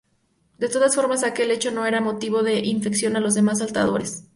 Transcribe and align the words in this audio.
De 0.57 0.67
todas 0.67 0.95
formas 0.95 1.23
aquel 1.23 1.51
hecho 1.51 1.69
no 1.69 1.85
era 1.85 2.01
motivo 2.01 2.41
de 2.41 2.57
infección 2.65 3.15
a 3.15 3.19
los 3.19 3.35
demás 3.35 3.59
saltadores. 3.59 4.23